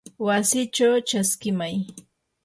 wasikichaw 0.25 0.95
chaskimay. 1.07 1.75